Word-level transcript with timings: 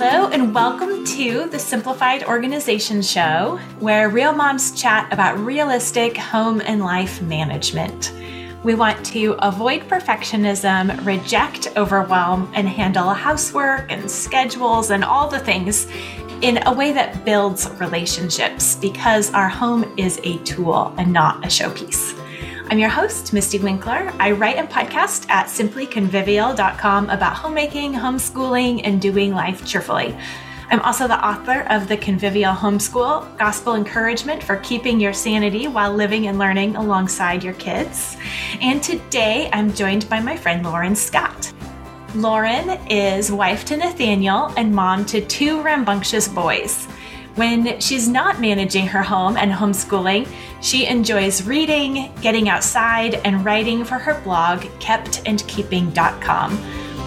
Hello, 0.00 0.28
and 0.28 0.54
welcome 0.54 1.04
to 1.06 1.48
the 1.48 1.58
Simplified 1.58 2.22
Organization 2.22 3.02
Show, 3.02 3.58
where 3.80 4.08
real 4.08 4.32
moms 4.32 4.70
chat 4.80 5.12
about 5.12 5.36
realistic 5.40 6.16
home 6.16 6.60
and 6.60 6.84
life 6.84 7.20
management. 7.20 8.12
We 8.62 8.76
want 8.76 9.04
to 9.06 9.32
avoid 9.40 9.88
perfectionism, 9.88 11.04
reject 11.04 11.76
overwhelm, 11.76 12.48
and 12.54 12.68
handle 12.68 13.12
housework 13.12 13.90
and 13.90 14.08
schedules 14.08 14.92
and 14.92 15.02
all 15.02 15.28
the 15.28 15.40
things 15.40 15.88
in 16.42 16.64
a 16.68 16.72
way 16.72 16.92
that 16.92 17.24
builds 17.24 17.68
relationships 17.80 18.76
because 18.76 19.34
our 19.34 19.48
home 19.48 19.92
is 19.96 20.20
a 20.22 20.38
tool 20.44 20.94
and 20.96 21.12
not 21.12 21.44
a 21.44 21.48
showpiece. 21.48 22.17
I'm 22.70 22.78
your 22.78 22.90
host, 22.90 23.32
Mystie 23.32 23.58
Winckler. 23.58 24.14
I 24.20 24.32
write 24.32 24.56
and 24.56 24.68
podcast 24.68 25.30
at 25.30 25.46
simplyconvivial.com 25.46 27.08
about 27.08 27.34
homemaking, 27.34 27.94
homeschooling, 27.94 28.82
and 28.84 29.00
doing 29.00 29.32
life 29.32 29.64
cheerfully. 29.64 30.14
I'm 30.70 30.80
also 30.80 31.08
the 31.08 31.26
author 31.26 31.62
of 31.70 31.88
the 31.88 31.96
Convivial 31.96 32.52
Homeschool 32.52 33.38
Gospel 33.38 33.74
Encouragement 33.74 34.42
for 34.42 34.56
Keeping 34.56 35.00
Your 35.00 35.14
Sanity 35.14 35.66
While 35.66 35.94
Living 35.94 36.26
and 36.26 36.38
Learning 36.38 36.76
Alongside 36.76 37.42
Your 37.42 37.54
Kids. 37.54 38.18
And 38.60 38.82
today 38.82 39.48
I'm 39.54 39.72
joined 39.72 40.06
by 40.10 40.20
my 40.20 40.36
friend 40.36 40.62
Lauren 40.62 40.94
Scott. 40.94 41.50
Lauren 42.14 42.68
is 42.90 43.32
wife 43.32 43.64
to 43.64 43.78
Nathaniel 43.78 44.52
and 44.58 44.74
mom 44.74 45.06
to 45.06 45.24
two 45.24 45.62
rambunctious 45.62 46.28
boys. 46.28 46.86
When 47.38 47.80
she's 47.80 48.08
not 48.08 48.40
managing 48.40 48.88
her 48.88 49.02
home 49.02 49.36
and 49.36 49.52
homeschooling, 49.52 50.28
she 50.60 50.86
enjoys 50.86 51.42
reading, 51.42 52.12
getting 52.20 52.48
outside, 52.48 53.14
and 53.24 53.44
writing 53.44 53.84
for 53.84 53.98
her 53.98 54.20
blog, 54.22 54.60
keptandkeeping.com, 54.80 56.56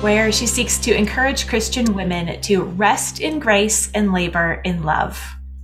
where 0.02 0.32
she 0.32 0.48
seeks 0.48 0.78
to 0.80 0.96
encourage 0.96 1.48
Christian 1.48 1.94
women 1.94 2.42
to 2.42 2.64
rest 2.64 3.20
in 3.20 3.40
grace 3.40 3.92
and 3.94 4.14
labor 4.14 4.62
in 4.66 4.84
love. 4.84 5.22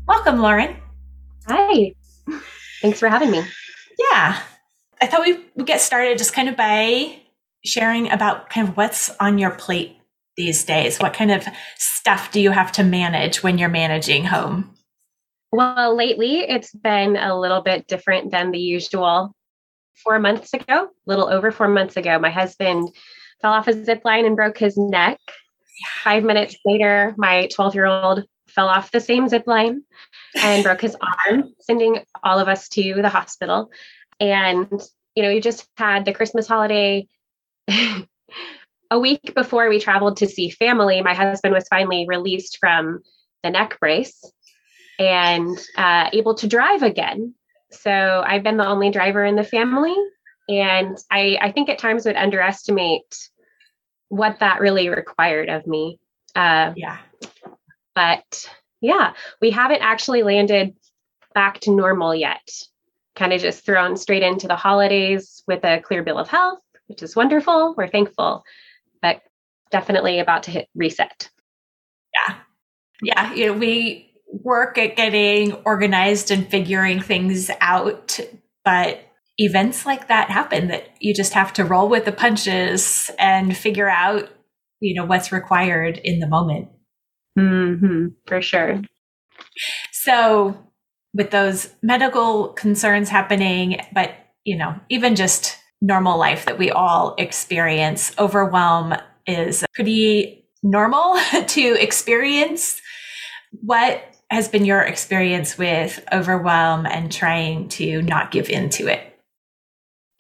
Welcome, 0.08 0.40
Lauren. 0.40 0.76
Hi. 1.48 1.94
Thanks 2.82 3.00
for 3.00 3.10
having 3.10 3.32
me. 3.32 3.44
Yeah. 3.98 4.40
I 5.02 5.06
thought 5.06 5.26
we 5.26 5.40
would 5.56 5.68
get 5.68 5.82
started 5.82 6.18
just 6.18 6.34
kind 6.34 6.50
of 6.50 6.56
by 6.56 7.20
sharing 7.64 8.12
about 8.12 8.50
kind 8.50 8.68
of 8.68 8.78
what's 8.78 9.10
on 9.20 9.38
your 9.38 9.52
plate 9.52 9.98
these 10.38 10.64
days? 10.64 11.00
What 11.00 11.14
kind 11.14 11.32
of 11.32 11.46
stuff 11.78 12.32
do 12.32 12.40
you 12.40 12.52
have 12.52 12.72
to 12.74 12.84
manage 12.84 13.44
when 13.44 13.58
you're 13.58 13.70
managing 13.70 14.24
home? 14.24 14.77
Well, 15.58 15.96
lately 15.96 16.42
it's 16.42 16.72
been 16.72 17.16
a 17.16 17.36
little 17.36 17.62
bit 17.62 17.88
different 17.88 18.30
than 18.30 18.52
the 18.52 18.60
usual. 18.60 19.36
Four 20.04 20.20
months 20.20 20.54
ago, 20.54 20.66
a 20.70 20.90
little 21.08 21.28
over 21.28 21.50
four 21.50 21.68
months 21.68 21.98
ago, 21.98 22.20
my 22.20 22.30
husband 22.30 22.94
fell 23.42 23.54
off 23.54 23.68
a 23.68 23.74
zip 23.74 24.02
line 24.06 24.28
and 24.28 24.36
broke 24.36 24.60
his 24.60 24.78
neck. 24.78 25.18
Five 26.04 26.24
minutes 26.24 26.56
later, 26.64 27.16
my 27.18 27.48
12 27.48 27.74
year 27.74 27.88
old 27.88 28.24
fell 28.48 28.68
off 28.68 28.92
the 28.92 29.00
same 29.00 29.28
zip 29.30 29.48
line 29.48 29.82
and 30.40 30.64
broke 30.64 30.82
his 30.82 30.96
arm, 31.26 31.46
sending 31.60 32.04
all 32.24 32.38
of 32.38 32.48
us 32.48 32.70
to 32.70 33.02
the 33.02 33.10
hospital. 33.10 33.72
And, 34.20 34.70
you 35.16 35.24
know, 35.24 35.32
you 35.32 35.42
just 35.42 35.68
had 35.76 36.06
the 36.06 36.14
Christmas 36.14 36.48
holiday 36.48 37.08
a 37.68 39.00
week 39.00 39.34
before 39.34 39.70
we 39.70 39.80
traveled 39.80 40.18
to 40.18 40.28
see 40.28 40.52
family, 40.52 41.02
my 41.02 41.16
husband 41.16 41.56
was 41.56 41.68
finally 41.68 42.06
released 42.08 42.60
from 42.60 43.00
the 43.42 43.50
neck 43.50 43.80
brace 43.80 44.24
and 45.00 45.58
uh, 45.78 46.10
able 46.14 46.36
to 46.36 46.48
drive 46.48 46.84
again. 46.84 47.34
So 47.72 48.24
I've 48.26 48.44
been 48.44 48.58
the 48.58 48.68
only 48.68 48.90
driver 48.90 49.24
in 49.24 49.36
the 49.36 49.44
family. 49.44 49.96
And 50.50 50.98
I, 51.12 51.38
I 51.42 51.52
think 51.52 51.70
at 51.70 51.80
times 51.80 52.06
would 52.06 52.16
underestimate 52.16 53.30
what 54.10 54.40
that 54.40 54.62
really 54.62 54.90
required 54.90 55.50
of 55.50 55.68
me. 55.68 56.00
Uh, 56.36 56.74
yeah. 56.76 56.98
But 57.94 58.50
yeah, 58.80 59.14
we 59.42 59.52
haven't 59.52 59.82
actually 59.82 60.24
landed 60.24 60.76
back 61.34 61.60
to 61.62 61.72
normal 61.72 62.16
yet. 62.16 62.48
Kind 63.16 63.34
of 63.34 63.42
just 63.42 63.66
thrown 63.66 63.98
straight 63.98 64.24
into 64.24 64.48
the 64.48 64.56
holidays 64.56 65.44
with 65.48 65.66
a 65.66 65.82
clear 65.82 66.04
bill 66.04 66.18
of 66.18 66.30
health, 66.30 66.60
which 66.88 67.04
is 67.04 67.16
wonderful. 67.16 67.74
We're 67.76 67.90
thankful 67.90 68.44
but 69.02 69.22
definitely 69.72 70.20
about 70.20 70.44
to 70.44 70.52
hit 70.52 70.68
reset. 70.76 71.30
Yeah. 72.14 72.36
Yeah. 73.02 73.34
You 73.34 73.46
know, 73.48 73.54
we 73.54 74.07
work 74.32 74.78
at 74.78 74.96
getting 74.96 75.54
organized 75.66 76.32
and 76.32 76.48
figuring 76.50 77.02
things 77.02 77.50
out, 77.62 78.20
but 78.64 79.00
events 79.38 79.86
like 79.86 80.08
that 80.08 80.30
happen 80.30 80.68
that 80.68 80.90
you 81.00 81.14
just 81.14 81.34
have 81.34 81.54
to 81.54 81.66
roll 81.66 81.90
with 81.90 82.06
the 82.06 82.12
punches 82.12 83.12
and 83.20 83.56
figure 83.56 83.90
out, 83.90 84.30
you 84.80 84.94
know, 84.96 85.06
what's 85.06 85.32
required 85.32 86.00
in 86.04 86.20
the 86.20 86.28
moment. 86.28 86.70
Mm-hmm, 87.38 88.08
for 88.26 88.42
sure. 88.42 88.82
So, 89.92 90.58
with 91.14 91.32
those 91.32 91.74
medical 91.82 92.50
concerns 92.50 93.10
happening, 93.10 93.82
but, 93.94 94.14
you 94.44 94.58
know, 94.58 94.76
even 94.90 95.16
just 95.16 95.58
normal 95.82 96.18
life 96.18 96.46
that 96.46 96.58
we 96.58 96.72
all 96.72 97.16
experience. 97.18 98.12
Overwhelm 98.18 98.96
is 99.26 99.64
pretty 99.74 100.46
normal 100.64 101.18
to 101.48 101.82
experience. 101.82 102.82
What 103.52 104.04
has 104.30 104.48
been 104.48 104.66
your 104.66 104.82
experience 104.82 105.58
with 105.58 106.04
overwhelm 106.12 106.86
and 106.86 107.12
trying 107.12 107.70
to 107.70 108.02
not 108.02 108.32
give 108.32 108.50
in 108.50 108.70
to 108.70 108.88
it? 108.88 109.14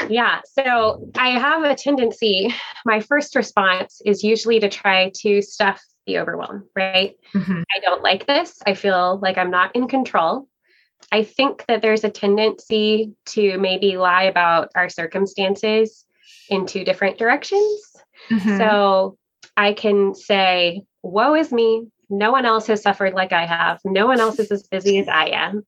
Yeah, 0.09 0.41
so 0.45 1.09
I 1.17 1.31
have 1.31 1.63
a 1.63 1.75
tendency, 1.75 2.53
my 2.85 2.99
first 2.99 3.35
response 3.35 4.01
is 4.05 4.23
usually 4.23 4.59
to 4.59 4.69
try 4.69 5.11
to 5.21 5.41
stuff 5.41 5.83
the 6.05 6.19
overwhelm, 6.19 6.69
right? 6.75 7.15
Mm-hmm. 7.33 7.61
I 7.75 7.79
don't 7.79 8.03
like 8.03 8.27
this. 8.27 8.59
I 8.65 8.73
feel 8.73 9.19
like 9.21 9.37
I'm 9.37 9.51
not 9.51 9.75
in 9.75 9.87
control. 9.87 10.47
I 11.11 11.23
think 11.23 11.65
that 11.67 11.81
there's 11.81 12.03
a 12.03 12.09
tendency 12.09 13.13
to 13.27 13.57
maybe 13.57 13.97
lie 13.97 14.23
about 14.23 14.69
our 14.75 14.89
circumstances 14.89 16.05
in 16.49 16.65
two 16.65 16.83
different 16.83 17.17
directions. 17.17 17.95
Mm-hmm. 18.29 18.57
So 18.57 19.17
I 19.55 19.73
can 19.73 20.15
say, 20.15 20.83
Woe 21.03 21.35
is 21.35 21.51
me. 21.51 21.87
No 22.09 22.31
one 22.31 22.45
else 22.45 22.67
has 22.67 22.81
suffered 22.81 23.13
like 23.13 23.33
I 23.33 23.45
have. 23.45 23.79
No 23.83 24.07
one 24.07 24.19
else 24.19 24.39
is 24.39 24.51
as 24.51 24.63
busy 24.63 24.99
as 24.99 25.07
I 25.07 25.27
am. 25.27 25.65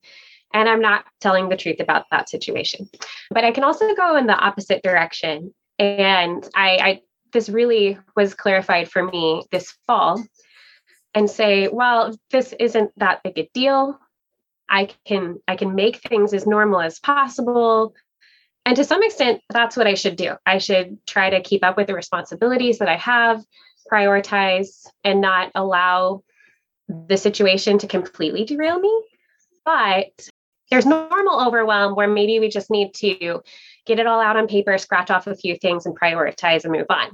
And 0.53 0.67
I'm 0.67 0.81
not 0.81 1.05
telling 1.19 1.49
the 1.49 1.57
truth 1.57 1.79
about 1.79 2.05
that 2.11 2.29
situation. 2.29 2.89
But 3.29 3.43
I 3.43 3.51
can 3.51 3.63
also 3.63 3.93
go 3.95 4.15
in 4.15 4.25
the 4.25 4.37
opposite 4.37 4.81
direction. 4.81 5.53
And 5.77 6.47
I, 6.55 6.69
I 6.81 7.01
this 7.31 7.49
really 7.49 7.97
was 8.15 8.33
clarified 8.33 8.89
for 8.89 9.03
me 9.03 9.43
this 9.51 9.75
fall 9.85 10.23
and 11.13 11.29
say, 11.29 11.67
well, 11.67 12.15
this 12.31 12.53
isn't 12.59 12.91
that 12.97 13.23
big 13.23 13.37
a 13.37 13.49
deal. 13.53 13.99
I 14.69 14.89
can 15.05 15.39
I 15.47 15.55
can 15.55 15.75
make 15.75 15.97
things 15.97 16.33
as 16.33 16.45
normal 16.45 16.81
as 16.81 16.99
possible. 16.99 17.93
And 18.65 18.75
to 18.75 18.83
some 18.83 19.01
extent, 19.03 19.41
that's 19.49 19.75
what 19.75 19.87
I 19.87 19.95
should 19.95 20.15
do. 20.15 20.35
I 20.45 20.59
should 20.59 21.05
try 21.07 21.29
to 21.31 21.41
keep 21.41 21.63
up 21.63 21.77
with 21.77 21.87
the 21.87 21.95
responsibilities 21.95 22.79
that 22.79 22.89
I 22.89 22.97
have, 22.97 23.43
prioritize, 23.91 24.85
and 25.03 25.21
not 25.21 25.51
allow 25.55 26.23
the 27.07 27.17
situation 27.17 27.77
to 27.79 27.87
completely 27.87 28.45
derail 28.45 28.79
me. 28.79 29.03
But 29.63 30.29
there's 30.69 30.85
normal 30.85 31.45
overwhelm 31.45 31.95
where 31.95 32.07
maybe 32.07 32.39
we 32.39 32.49
just 32.49 32.69
need 32.69 32.93
to 32.95 33.41
get 33.85 33.99
it 33.99 34.07
all 34.07 34.19
out 34.19 34.37
on 34.37 34.47
paper, 34.47 34.77
scratch 34.77 35.09
off 35.09 35.27
a 35.27 35.35
few 35.35 35.55
things, 35.55 35.85
and 35.85 35.97
prioritize 35.97 36.63
and 36.63 36.73
move 36.73 36.87
on. 36.89 37.09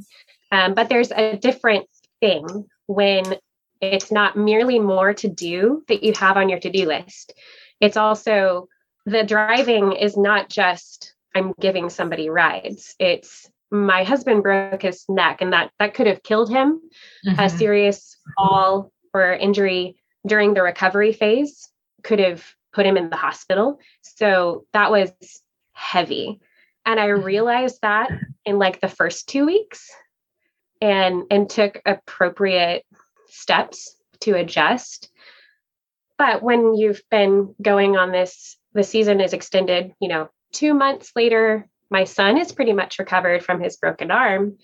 Um, 0.51 0.73
but 0.73 0.89
there's 0.89 1.11
a 1.11 1.37
different 1.37 1.87
thing 2.19 2.65
when 2.87 3.35
it's 3.81 4.11
not 4.11 4.37
merely 4.37 4.79
more 4.79 5.13
to 5.13 5.27
do 5.27 5.83
that 5.87 6.03
you 6.03 6.13
have 6.13 6.37
on 6.37 6.49
your 6.49 6.59
to 6.59 6.69
do 6.69 6.85
list. 6.85 7.33
It's 7.81 7.97
also 7.97 8.67
the 9.05 9.23
driving 9.23 9.93
is 9.93 10.17
not 10.17 10.49
just 10.49 11.13
I'm 11.35 11.53
giving 11.59 11.89
somebody 11.89 12.29
rides. 12.29 12.95
It's 12.99 13.49
my 13.71 14.03
husband 14.03 14.43
broke 14.43 14.83
his 14.83 15.03
neck 15.09 15.41
and 15.41 15.51
that 15.53 15.71
that 15.79 15.93
could 15.93 16.07
have 16.07 16.23
killed 16.23 16.49
him. 16.49 16.81
Mm-hmm. 17.27 17.39
A 17.39 17.49
serious 17.49 18.17
fall 18.37 18.91
or 19.15 19.33
injury 19.33 19.95
during 20.27 20.53
the 20.53 20.61
recovery 20.61 21.13
phase 21.13 21.69
could 22.03 22.19
have 22.19 22.43
put 22.73 22.85
him 22.85 22.97
in 22.97 23.09
the 23.09 23.15
hospital. 23.15 23.79
So 24.01 24.65
that 24.73 24.91
was 24.91 25.11
heavy. 25.73 26.41
And 26.85 26.99
I 26.99 27.07
mm-hmm. 27.07 27.23
realized 27.23 27.79
that 27.81 28.11
in 28.43 28.59
like 28.59 28.81
the 28.81 28.89
first 28.89 29.29
2 29.29 29.45
weeks 29.45 29.89
and 30.81 31.23
and 31.31 31.49
took 31.49 31.81
appropriate 31.85 32.85
steps 33.27 33.95
to 34.21 34.35
adjust. 34.35 35.09
But 36.17 36.43
when 36.43 36.75
you've 36.75 37.01
been 37.09 37.55
going 37.61 37.95
on 37.97 38.11
this, 38.11 38.57
the 38.73 38.83
season 38.83 39.21
is 39.21 39.33
extended, 39.33 39.93
you 40.01 40.09
know, 40.09 40.29
two 40.51 40.73
months 40.73 41.11
later, 41.15 41.67
my 41.89 42.03
son 42.03 42.37
is 42.37 42.51
pretty 42.51 42.73
much 42.73 42.99
recovered 42.99 43.43
from 43.43 43.61
his 43.61 43.77
broken 43.77 44.11
arm. 44.11 44.57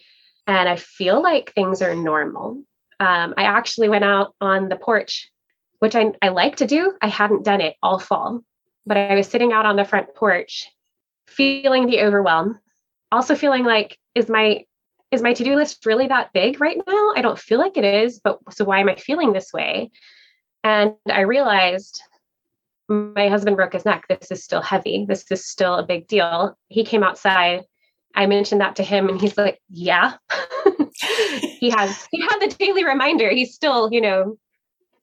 And 0.48 0.68
I 0.68 0.76
feel 0.76 1.22
like 1.22 1.54
things 1.54 1.82
are 1.82 1.96
normal. 1.96 2.64
Um, 3.02 3.34
I 3.36 3.44
actually 3.44 3.90
went 3.90 4.04
out 4.04 4.36
on 4.40 4.70
the 4.70 4.76
porch, 4.76 5.32
which 5.80 5.96
I, 5.96 6.12
I 6.22 6.30
like 6.30 6.58
to 6.58 6.68
do. 6.68 6.94
I 7.02 7.08
hadn't 7.08 7.44
done 7.44 7.60
it 7.60 7.76
all 7.82 7.98
fall, 7.98 8.42
but 8.86 8.96
I 8.96 9.16
was 9.16 9.28
sitting 9.28 9.52
out 9.52 9.66
on 9.66 9.76
the 9.76 9.84
front 9.84 10.14
porch, 10.14 10.68
feeling 11.26 11.88
the 11.88 12.02
overwhelm, 12.02 12.60
also 13.12 13.34
feeling 13.36 13.66
like, 13.66 13.98
is 14.14 14.30
my 14.30 14.66
is 15.10 15.24
my 15.24 15.34
to-do 15.34 15.56
list 15.56 15.86
really 15.86 16.08
that 16.08 16.32
big 16.32 16.62
right 16.62 16.78
now? 16.88 17.12
I 17.16 17.22
don't 17.22 17.40
feel 17.40 17.58
like 17.58 17.76
it 17.76 17.84
is, 17.84 18.22
but 18.24 18.40
so 18.52 18.64
why 18.64 18.80
am 18.80 18.88
I 18.88 18.96
feeling 18.96 19.34
this 19.34 19.52
way? 19.52 19.90
And 20.64 20.94
I 21.12 21.22
realized 21.22 22.02
my 22.88 23.30
husband 23.30 23.58
broke 23.58 23.74
his 23.74 23.84
neck. 23.84 24.06
This 24.08 24.32
is 24.32 24.44
still 24.44 24.62
heavy. 24.62 25.06
This 25.10 25.26
is 25.32 25.46
still 25.50 25.74
a 25.74 25.86
big 25.86 26.08
deal. 26.08 26.56
He 26.70 26.86
came 26.86 27.04
outside. 27.04 27.64
I 28.16 28.28
mentioned 28.28 28.62
that 28.62 28.76
to 28.76 28.84
him 28.84 29.10
and 29.10 29.20
he's 29.20 29.38
like, 29.38 29.60
"Yeah." 29.70 30.14
he 31.62 31.70
has 31.70 32.08
he 32.12 32.20
had 32.20 32.40
the 32.40 32.54
daily 32.60 32.84
reminder. 32.84 33.30
He's 33.30 33.54
still, 33.54 33.94
you 33.94 34.02
know, 34.02 34.38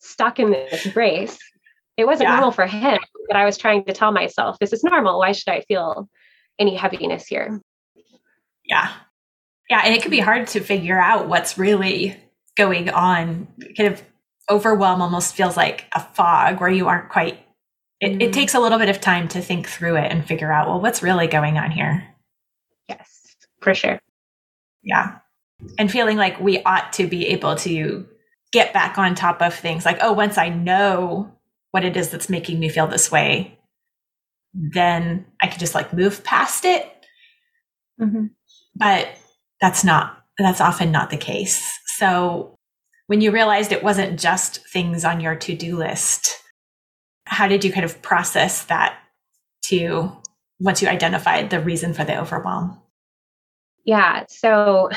stuck 0.01 0.39
in 0.39 0.51
this 0.51 0.89
brace. 0.89 1.39
It 1.97 2.05
wasn't 2.05 2.29
yeah. 2.29 2.35
normal 2.35 2.51
for 2.51 2.67
him, 2.67 2.99
but 3.29 3.37
I 3.37 3.45
was 3.45 3.57
trying 3.57 3.85
to 3.85 3.93
tell 3.93 4.13
myself, 4.13 4.59
this 4.59 4.73
is 4.73 4.85
normal. 4.85 5.19
Why 5.19 5.33
should 5.33 5.53
I 5.53 5.63
feel 5.63 6.09
any 6.59 6.77
heaviness 6.77 7.27
here? 7.27 7.61
Yeah. 8.65 8.93
Yeah, 9.71 9.83
and 9.85 9.95
it 9.95 10.03
can 10.03 10.11
be 10.11 10.21
hard 10.21 10.47
to 10.49 10.61
figure 10.61 10.99
out 10.99 11.29
what's 11.29 11.59
really 11.59 12.17
going 12.57 12.89
on. 12.91 13.47
Kind 13.77 13.93
of 13.93 14.03
overwhelm 14.51 15.01
almost 15.01 15.35
feels 15.35 15.57
like 15.57 15.87
a 15.95 16.01
fog 16.01 16.61
where 16.61 16.71
you 16.71 16.89
aren't 16.89 17.09
quite 17.09 17.41
it, 18.01 18.13
mm-hmm. 18.13 18.21
it 18.21 18.33
takes 18.33 18.55
a 18.55 18.61
little 18.61 18.79
bit 18.79 18.89
of 18.89 19.01
time 19.01 19.29
to 19.29 19.43
think 19.43 19.69
through 19.69 19.97
it 19.97 20.11
and 20.11 20.27
figure 20.27 20.51
out 20.51 20.69
well 20.69 20.81
what's 20.81 21.03
really 21.03 21.27
going 21.27 21.59
on 21.59 21.71
here 21.71 22.09
yes 22.89 23.37
for 23.61 23.75
sure 23.75 24.01
yeah 24.83 25.19
and 25.79 25.91
feeling 25.91 26.17
like 26.17 26.39
we 26.41 26.63
ought 26.63 26.93
to 26.95 27.07
be 27.07 27.27
able 27.29 27.57
to 27.57 28.07
get 28.53 28.73
back 28.73 28.99
on 28.99 29.15
top 29.15 29.43
of 29.43 29.55
things. 29.55 29.85
Like 29.85 29.99
oh 30.01 30.13
once 30.13 30.39
i 30.39 30.49
know 30.49 31.33
what 31.71 31.85
it 31.85 31.97
is 31.97 32.11
that's 32.11 32.29
making 32.31 32.59
me 32.59 32.69
feel 32.69 32.87
this 32.87 33.11
way 33.11 33.59
then 34.55 35.27
i 35.43 35.47
can 35.47 35.59
just 35.59 35.75
like 35.75 35.93
move 35.93 36.25
past 36.25 36.65
it. 36.65 36.91
Mm-hmm. 38.01 38.27
but 38.77 39.09
that's 39.61 39.83
not 39.85 40.25
that's 40.39 40.61
often 40.61 40.93
not 40.93 41.11
the 41.11 41.17
case. 41.17 41.77
So 41.97 42.55
when 43.09 43.21
you 43.21 43.33
realized 43.33 43.73
it 43.73 43.83
wasn't 43.83 44.21
just 44.21 44.65
things 44.69 45.05
on 45.05 45.21
your 45.21 45.35
to-do 45.35 45.77
list 45.77 46.37
how 47.25 47.49
did 47.49 47.65
you 47.65 47.73
kind 47.73 47.85
of 47.85 48.01
process 48.01 48.65
that 48.65 48.99
to 49.63 50.11
once 50.61 50.81
you 50.81 50.89
identified 50.89 51.51
the 51.51 51.61
reason 51.61 51.93
for 51.93 52.05
the 52.05 52.19
overwhelm? 52.19 52.81
Yeah 53.85 54.25
so 54.29 54.91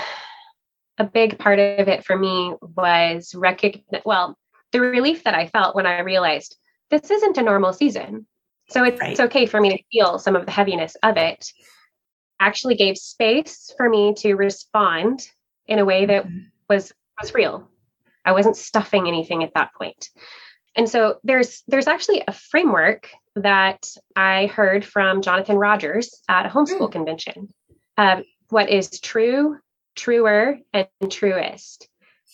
a 1.02 1.10
big 1.10 1.38
part 1.38 1.60
of 1.60 1.88
it 1.88 2.06
for 2.06 2.18
me 2.18 2.54
was 2.62 3.34
recognize 3.36 4.02
well 4.06 4.38
the 4.72 4.80
relief 4.80 5.24
that 5.24 5.36
i 5.36 5.48
felt 5.48 5.76
when 5.76 5.86
i 5.86 6.00
realized 6.00 6.56
this 6.90 7.10
isn't 7.10 7.38
a 7.38 7.44
normal 7.44 7.74
season 7.74 8.26
so 8.70 8.84
it's, 8.84 9.02
right. 9.02 9.12
it's 9.12 9.20
okay 9.20 9.46
for 9.46 9.60
me 9.60 9.70
to 9.70 9.84
feel 9.92 10.18
some 10.18 10.36
of 10.36 10.46
the 10.46 10.52
heaviness 10.52 10.96
of 11.04 11.18
it 11.18 11.52
actually 12.40 12.76
gave 12.76 12.98
space 12.98 13.74
for 13.78 13.90
me 13.90 14.14
to 14.14 14.36
respond 14.36 15.28
in 15.68 15.80
a 15.80 15.86
way 15.86 16.06
that 16.06 16.26
mm-hmm. 16.26 16.40
was 16.70 16.92
was 17.20 17.34
real 17.34 17.68
I 18.26 18.32
wasn't 18.34 18.58
stuffing 18.58 19.08
anything 19.08 19.44
at 19.44 19.54
that 19.56 19.74
point. 19.74 20.10
And 20.76 20.88
so 20.88 21.18
there's 21.24 21.64
there's 21.68 21.88
actually 21.88 22.24
a 22.28 22.34
framework 22.34 23.10
that 23.36 23.88
I 24.16 24.48
heard 24.48 24.86
from 24.86 25.22
Jonathan 25.22 25.58
Rogers 25.58 26.22
at 26.30 26.46
a 26.46 26.50
homeschool 26.50 26.90
mm. 26.90 26.92
convention. 26.92 27.50
Uh, 27.98 28.22
what 28.50 28.70
is 28.70 29.00
true, 29.00 29.58
truer, 29.96 30.60
and 30.74 30.88
truest. 31.10 31.88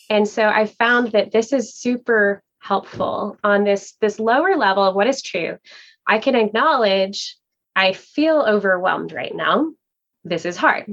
And 0.09 0.27
so 0.27 0.47
I 0.47 0.65
found 0.65 1.11
that 1.11 1.31
this 1.31 1.51
is 1.51 1.75
super 1.75 2.41
helpful 2.59 3.37
on 3.43 3.63
this 3.63 3.93
this 4.01 4.19
lower 4.19 4.55
level 4.55 4.83
of 4.83 4.95
what 4.95 5.07
is 5.07 5.21
true. 5.21 5.57
I 6.05 6.19
can 6.19 6.35
acknowledge 6.35 7.35
I 7.75 7.93
feel 7.93 8.41
overwhelmed 8.41 9.13
right 9.13 9.35
now. 9.35 9.71
This 10.23 10.45
is 10.45 10.57
hard. 10.57 10.85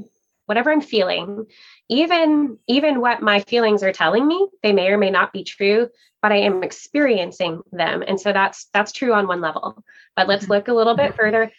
Whatever 0.47 0.71
I'm 0.71 0.83
feeling, 0.83 1.47
even 1.89 2.59
even 2.67 3.01
what 3.01 3.23
my 3.23 3.41
feelings 3.41 3.83
are 3.83 3.93
telling 3.93 4.27
me 4.27 4.49
they 4.63 4.73
may 4.73 4.89
or 4.89 4.99
may 4.99 5.11
not 5.11 5.33
be 5.33 5.45
true 5.45 5.89
but 6.23 6.33
i 6.33 6.37
am 6.37 6.63
experiencing 6.63 7.61
them 7.73 8.03
and 8.07 8.21
so 8.21 8.33
that's 8.33 8.69
that's 8.73 8.93
true 8.93 9.13
on 9.13 9.27
one 9.27 9.41
level 9.41 9.83
but 10.17 10.29
let's 10.29 10.45
mm-hmm. 10.45 10.53
look 10.53 10.69
a 10.69 10.75
little 10.75 10.97
bit 10.97 11.15
further 11.15 11.51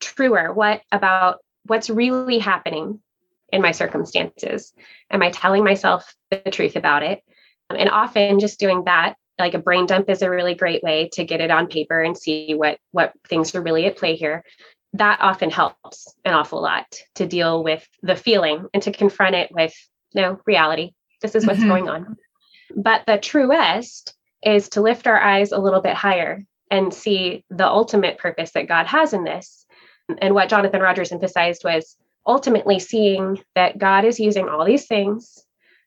truer 0.00 0.52
what 0.52 0.82
about 0.92 1.38
what's 1.64 1.88
really 1.88 2.38
happening 2.38 3.00
in 3.56 3.62
my 3.62 3.72
circumstances 3.72 4.72
am 5.10 5.22
i 5.22 5.30
telling 5.30 5.64
myself 5.64 6.14
the 6.30 6.50
truth 6.50 6.76
about 6.76 7.02
it 7.02 7.22
and 7.70 7.90
often 7.90 8.38
just 8.38 8.60
doing 8.60 8.84
that 8.84 9.16
like 9.38 9.54
a 9.54 9.58
brain 9.58 9.86
dump 9.86 10.08
is 10.08 10.22
a 10.22 10.30
really 10.30 10.54
great 10.54 10.82
way 10.82 11.10
to 11.12 11.24
get 11.24 11.40
it 11.40 11.50
on 11.50 11.66
paper 11.66 12.00
and 12.00 12.16
see 12.16 12.54
what 12.54 12.78
what 12.92 13.12
things 13.28 13.54
are 13.54 13.62
really 13.62 13.86
at 13.86 13.96
play 13.96 14.14
here 14.14 14.44
that 14.96 15.20
often 15.20 15.50
helps 15.50 16.14
an 16.24 16.34
awful 16.34 16.62
lot 16.62 16.86
to 17.14 17.26
deal 17.26 17.62
with 17.62 17.86
the 18.02 18.16
feeling 18.16 18.66
and 18.72 18.82
to 18.82 18.92
confront 18.92 19.34
it 19.34 19.50
with 19.52 19.74
no 20.14 20.40
reality. 20.46 20.92
This 21.22 21.34
is 21.34 21.46
what's 21.46 21.60
mm-hmm. 21.60 21.68
going 21.68 21.88
on. 21.88 22.16
But 22.74 23.04
the 23.06 23.18
truest 23.18 24.14
is 24.42 24.70
to 24.70 24.80
lift 24.80 25.06
our 25.06 25.20
eyes 25.20 25.52
a 25.52 25.58
little 25.58 25.80
bit 25.80 25.94
higher 25.94 26.44
and 26.70 26.92
see 26.92 27.44
the 27.50 27.66
ultimate 27.66 28.18
purpose 28.18 28.52
that 28.52 28.68
God 28.68 28.86
has 28.86 29.12
in 29.12 29.24
this. 29.24 29.66
And 30.20 30.34
what 30.34 30.48
Jonathan 30.48 30.80
Rogers 30.80 31.12
emphasized 31.12 31.62
was 31.64 31.96
ultimately 32.26 32.78
seeing 32.78 33.40
that 33.54 33.78
God 33.78 34.04
is 34.04 34.20
using 34.20 34.48
all 34.48 34.64
these 34.64 34.86
things, 34.86 35.44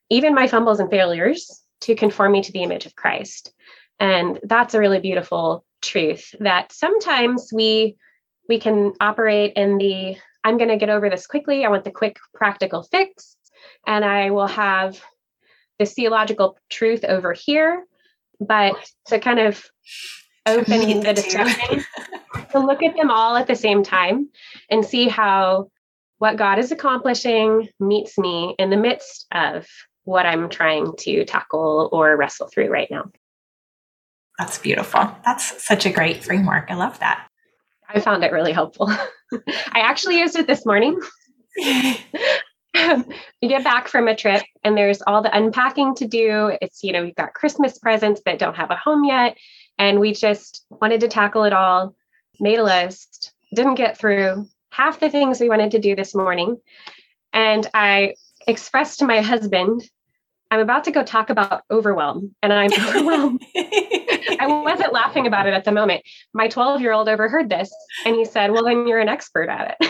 even 0.08 0.34
my 0.34 0.46
fumbles 0.46 0.80
and 0.80 0.90
failures, 0.90 1.62
to 1.82 1.94
conform 1.94 2.32
me 2.32 2.42
to 2.42 2.52
the 2.52 2.62
image 2.62 2.86
of 2.86 2.96
Christ. 2.96 3.52
And 3.98 4.38
that's 4.42 4.74
a 4.74 4.80
really 4.80 5.00
beautiful 5.00 5.64
truth 5.82 6.34
that 6.40 6.72
sometimes 6.72 7.50
we 7.52 7.96
we 8.48 8.58
can 8.58 8.92
operate 9.00 9.52
in 9.54 9.78
the 9.78 10.16
I'm 10.44 10.56
going 10.56 10.70
to 10.70 10.76
get 10.76 10.90
over 10.90 11.10
this 11.10 11.26
quickly. 11.26 11.64
I 11.64 11.68
want 11.68 11.84
the 11.84 11.90
quick 11.90 12.18
practical 12.34 12.82
fix. 12.82 13.36
And 13.86 14.04
I 14.04 14.30
will 14.30 14.46
have 14.46 15.00
the 15.78 15.86
theological 15.86 16.58
truth 16.70 17.04
over 17.04 17.32
here. 17.32 17.84
But 18.40 18.74
to 19.06 19.18
kind 19.18 19.38
of 19.38 19.64
open 20.46 21.00
the 21.00 21.12
discussion, 21.12 21.84
to 22.52 22.58
look 22.58 22.82
at 22.82 22.96
them 22.96 23.10
all 23.10 23.36
at 23.36 23.46
the 23.46 23.54
same 23.54 23.82
time 23.82 24.30
and 24.70 24.84
see 24.84 25.08
how 25.08 25.70
what 26.20 26.36
God 26.36 26.58
is 26.58 26.70
accomplishing 26.70 27.70
meets 27.80 28.18
me 28.18 28.54
in 28.58 28.68
the 28.68 28.76
midst 28.76 29.26
of 29.32 29.66
what 30.04 30.26
I'm 30.26 30.50
trying 30.50 30.92
to 30.98 31.24
tackle 31.24 31.88
or 31.92 32.14
wrestle 32.14 32.46
through 32.48 32.68
right 32.68 32.90
now. 32.90 33.10
That's 34.38 34.58
beautiful. 34.58 35.16
That's 35.24 35.66
such 35.66 35.86
a 35.86 35.90
great 35.90 36.22
framework. 36.22 36.70
I 36.70 36.74
love 36.74 36.98
that. 37.00 37.26
I 37.88 38.00
found 38.00 38.22
it 38.22 38.32
really 38.32 38.52
helpful. 38.52 38.90
I 39.32 39.80
actually 39.80 40.18
used 40.18 40.36
it 40.36 40.46
this 40.46 40.66
morning. 40.66 41.00
you 41.56 41.96
get 43.40 43.64
back 43.64 43.88
from 43.88 44.06
a 44.06 44.14
trip 44.14 44.42
and 44.62 44.76
there's 44.76 45.00
all 45.06 45.22
the 45.22 45.34
unpacking 45.34 45.94
to 45.96 46.06
do. 46.06 46.52
It's, 46.60 46.84
you 46.84 46.92
know, 46.92 47.02
we've 47.02 47.14
got 47.14 47.32
Christmas 47.32 47.78
presents 47.78 48.20
that 48.26 48.38
don't 48.38 48.56
have 48.56 48.70
a 48.70 48.76
home 48.76 49.04
yet. 49.04 49.38
And 49.78 49.98
we 49.98 50.12
just 50.12 50.66
wanted 50.68 51.00
to 51.00 51.08
tackle 51.08 51.44
it 51.44 51.54
all, 51.54 51.94
made 52.38 52.58
a 52.58 52.64
list, 52.64 53.32
didn't 53.54 53.76
get 53.76 53.96
through 53.96 54.46
half 54.80 54.98
the 54.98 55.10
things 55.10 55.40
we 55.40 55.50
wanted 55.50 55.72
to 55.72 55.78
do 55.78 55.94
this 55.94 56.14
morning. 56.14 56.58
And 57.34 57.68
I 57.74 58.14
expressed 58.46 59.00
to 59.00 59.06
my 59.06 59.20
husband 59.20 59.82
I'm 60.52 60.58
about 60.58 60.82
to 60.84 60.90
go 60.90 61.04
talk 61.04 61.30
about 61.30 61.62
overwhelm 61.70 62.34
and 62.42 62.52
I'm 62.52 62.72
overwhelmed. 62.88 63.44
I 63.54 64.62
wasn't 64.64 64.92
laughing 64.92 65.28
about 65.28 65.46
it 65.46 65.54
at 65.54 65.64
the 65.64 65.70
moment. 65.70 66.02
My 66.34 66.48
12 66.48 66.80
year 66.80 66.92
old 66.92 67.08
overheard 67.08 67.48
this 67.48 67.72
and 68.04 68.16
he 68.16 68.24
said, 68.24 68.50
Well, 68.50 68.64
then 68.64 68.88
you're 68.88 68.98
an 68.98 69.08
expert 69.08 69.48
at 69.48 69.76
it. 69.78 69.86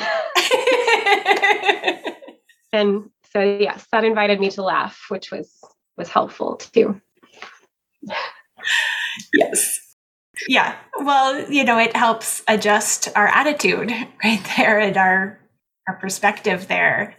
and 2.73 3.09
so, 3.33 3.41
yes, 3.41 3.87
that 3.91 4.05
invited 4.05 4.39
me 4.39 4.51
to 4.51 4.63
laugh, 4.63 5.07
which 5.09 5.31
was 5.31 5.51
was 5.97 6.11
helpful 6.11 6.57
too. 6.57 7.01
yes. 9.33 9.90
Yeah. 10.49 10.77
Well, 10.99 11.51
you 11.51 11.65
know, 11.65 11.79
it 11.79 11.97
helps 11.97 12.43
adjust 12.49 13.09
our 13.17 13.29
attitude 13.29 13.91
right 14.25 14.53
there 14.57 14.79
and 14.79 14.97
our 14.97 15.39
our 15.89 15.97
perspective 15.97 16.69
there. 16.69 17.17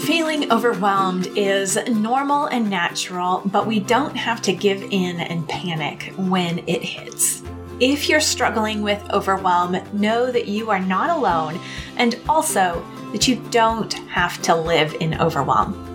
Feeling 0.00 0.52
overwhelmed 0.52 1.28
is 1.36 1.78
normal 1.88 2.46
and 2.46 2.68
natural, 2.68 3.40
but 3.46 3.66
we 3.66 3.80
don't 3.80 4.16
have 4.16 4.42
to 4.42 4.52
give 4.52 4.82
in 4.82 5.20
and 5.20 5.48
panic 5.48 6.12
when 6.16 6.58
it 6.68 6.82
hits. 6.82 7.42
If 7.80 8.08
you're 8.08 8.20
struggling 8.20 8.82
with 8.82 9.02
overwhelm, 9.10 9.76
know 9.92 10.30
that 10.30 10.48
you 10.48 10.70
are 10.70 10.80
not 10.80 11.10
alone 11.10 11.58
and 11.96 12.18
also 12.28 12.84
that 13.12 13.26
you 13.26 13.36
don't 13.50 13.92
have 14.10 14.42
to 14.42 14.54
live 14.54 14.94
in 15.00 15.20
overwhelm. 15.20 15.91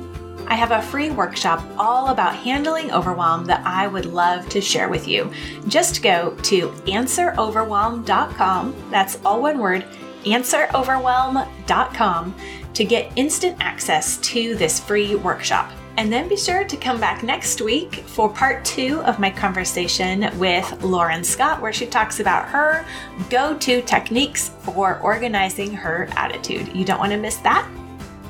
I 0.47 0.55
have 0.55 0.71
a 0.71 0.81
free 0.81 1.11
workshop 1.11 1.63
all 1.77 2.07
about 2.07 2.35
handling 2.35 2.91
overwhelm 2.91 3.45
that 3.45 3.63
I 3.65 3.87
would 3.87 4.05
love 4.05 4.49
to 4.49 4.59
share 4.61 4.89
with 4.89 5.07
you. 5.07 5.31
Just 5.67 6.01
go 6.01 6.35
to 6.43 6.69
answeroverwhelm.com, 6.69 8.75
that's 8.89 9.19
all 9.25 9.41
one 9.41 9.59
word, 9.59 9.85
answeroverwhelm.com 10.23 12.35
to 12.73 12.83
get 12.83 13.13
instant 13.15 13.55
access 13.59 14.17
to 14.17 14.55
this 14.55 14.79
free 14.79 15.15
workshop. 15.15 15.71
And 15.97 16.11
then 16.13 16.29
be 16.29 16.37
sure 16.37 16.63
to 16.63 16.77
come 16.77 16.99
back 16.99 17.23
next 17.23 17.59
week 17.59 17.95
for 17.95 18.29
part 18.29 18.63
two 18.63 19.01
of 19.01 19.17
my 19.17 19.31
conversation 19.31 20.29
with 20.37 20.83
Lauren 20.83 21.23
Scott, 21.23 21.59
where 21.59 21.73
she 21.73 21.87
talks 21.87 22.19
about 22.19 22.47
her 22.49 22.85
go 23.31 23.57
to 23.57 23.81
techniques 23.81 24.51
for 24.61 24.99
organizing 24.99 25.73
her 25.73 26.07
attitude. 26.15 26.75
You 26.75 26.85
don't 26.85 26.99
want 26.99 27.13
to 27.13 27.17
miss 27.17 27.37
that. 27.37 27.67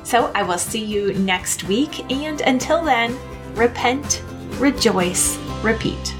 So 0.08 0.32
I 0.34 0.42
will 0.42 0.56
see 0.56 0.82
you 0.82 1.12
next 1.12 1.64
week. 1.64 2.10
And 2.10 2.40
until 2.40 2.82
then, 2.82 3.18
repent, 3.54 4.22
rejoice, 4.52 5.36
repeat. 5.62 6.14